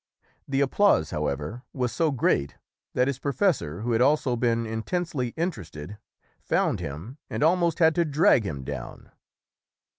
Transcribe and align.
The 0.47 0.61
applause, 0.61 1.11
however, 1.11 1.61
was 1.73 1.91
so 1.91 2.09
great 2.09 2.55
that 2.95 3.05
his 3.07 3.19
professor, 3.19 3.81
who 3.81 3.91
had 3.91 4.01
also 4.01 4.35
been 4.35 4.65
in 4.65 4.81
tensely 4.81 5.27
interested, 5.37 5.99
found 6.41 6.79
him 6.79 7.19
and 7.29 7.43
almost 7.43 7.77
had 7.77 7.93
to 7.93 8.03
drag 8.05 8.43
him 8.43 8.63
down. 8.63 9.11